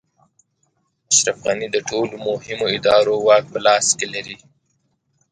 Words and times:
اشرف 1.11 1.37
غني 1.45 1.67
د 1.71 1.77
ټولو 1.89 2.15
مهمو 2.27 2.65
ادارو 2.77 3.15
واک 3.27 3.45
په 3.53 3.59
لاس 3.65 3.87
کې 3.97 4.07
لري. 4.13 4.37